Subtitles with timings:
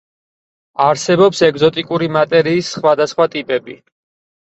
[0.85, 3.83] არსებობს ეგზოტიკური მატერიის სხვადასხვა ტიპები.